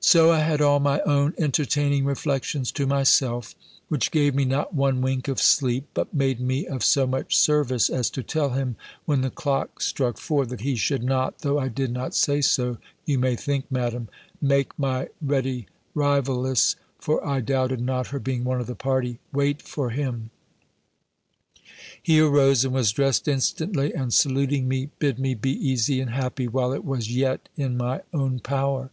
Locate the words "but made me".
5.92-6.66